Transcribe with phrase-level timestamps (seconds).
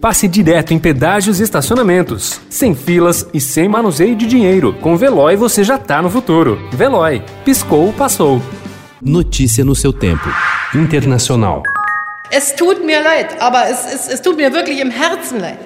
[0.00, 4.72] passe direto em pedágios e estacionamentos, sem filas e sem manuseio de dinheiro.
[4.80, 6.58] Com Veloy você já tá no futuro.
[6.72, 8.40] Veloy, piscou, passou.
[9.02, 10.28] Notícia no seu tempo.
[10.74, 11.62] Internacional.
[12.30, 15.58] Es tut mir leid, aber es, es, es tut mir wirklich im Herzen leid.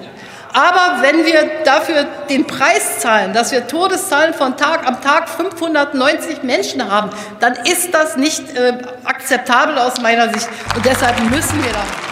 [0.51, 6.43] Aber wenn wir dafür den Preis zahlen, dass wir Todeszahlen von Tag am Tag 590
[6.43, 7.09] Menschen haben,
[7.39, 10.47] dann ist das nicht äh, akzeptabel aus meiner Sicht.
[10.75, 12.04] Und deshalb müssen wir da.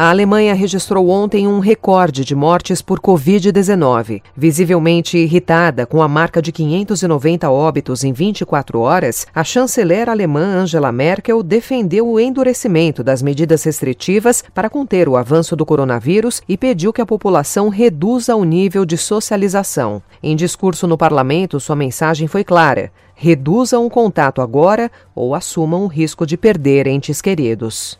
[0.00, 4.22] A Alemanha registrou ontem um recorde de mortes por Covid-19.
[4.34, 10.90] Visivelmente irritada com a marca de 590 óbitos em 24 horas, a chanceler alemã Angela
[10.90, 16.94] Merkel defendeu o endurecimento das medidas restritivas para conter o avanço do coronavírus e pediu
[16.94, 20.02] que a população reduza o nível de socialização.
[20.22, 25.88] Em discurso no parlamento, sua mensagem foi clara: reduzam o contato agora ou assumam o
[25.88, 27.98] risco de perder entes queridos.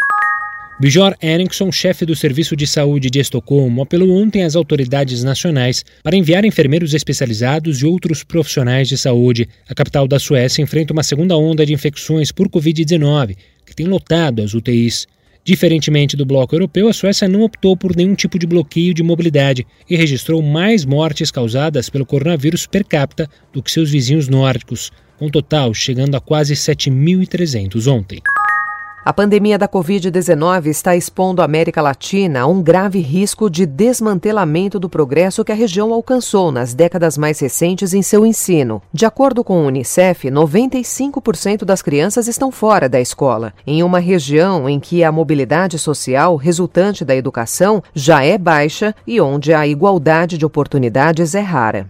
[0.81, 6.17] Bjorn Eriksson, chefe do Serviço de Saúde de Estocolmo, apelou ontem às autoridades nacionais para
[6.17, 9.47] enviar enfermeiros especializados e outros profissionais de saúde.
[9.69, 14.41] A capital da Suécia enfrenta uma segunda onda de infecções por Covid-19, que tem lotado
[14.41, 15.07] as UTIs.
[15.45, 19.67] Diferentemente do bloco europeu, a Suécia não optou por nenhum tipo de bloqueio de mobilidade
[19.89, 25.27] e registrou mais mortes causadas pelo coronavírus per capita do que seus vizinhos nórdicos, com
[25.27, 28.23] um total chegando a quase 7.300 ontem.
[29.11, 34.79] A pandemia da Covid-19 está expondo a América Latina a um grave risco de desmantelamento
[34.79, 38.81] do progresso que a região alcançou nas décadas mais recentes em seu ensino.
[38.93, 44.69] De acordo com o Unicef, 95% das crianças estão fora da escola, em uma região
[44.69, 50.39] em que a mobilidade social resultante da educação já é baixa e onde a igualdade
[50.39, 51.89] de oportunidades é rara.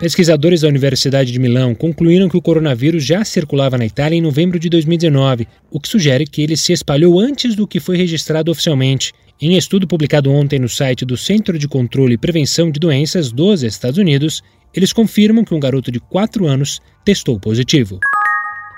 [0.00, 4.58] Pesquisadores da Universidade de Milão concluíram que o coronavírus já circulava na Itália em novembro
[4.58, 9.12] de 2019, o que sugere que ele se espalhou antes do que foi registrado oficialmente.
[9.38, 13.62] Em estudo publicado ontem no site do Centro de Controle e Prevenção de Doenças dos
[13.62, 14.42] Estados Unidos,
[14.74, 18.00] eles confirmam que um garoto de 4 anos testou positivo.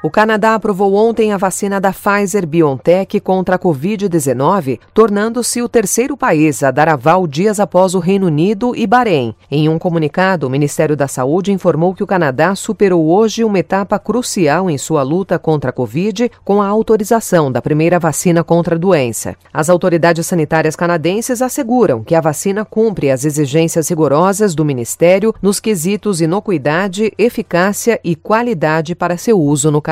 [0.05, 6.17] O Canadá aprovou ontem a vacina da Pfizer BioNTech contra a Covid-19, tornando-se o terceiro
[6.17, 9.33] país a dar aval dias após o Reino Unido e Bahrein.
[9.49, 13.97] Em um comunicado, o Ministério da Saúde informou que o Canadá superou hoje uma etapa
[13.97, 18.79] crucial em sua luta contra a Covid com a autorização da primeira vacina contra a
[18.79, 19.37] doença.
[19.55, 25.61] As autoridades sanitárias canadenses asseguram que a vacina cumpre as exigências rigorosas do Ministério nos
[25.61, 29.92] quesitos inocuidade, eficácia e qualidade para seu uso no Canadá.